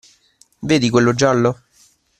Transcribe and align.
Vedi 0.63 0.89
quello 0.89 1.13
giallo? 1.13 1.61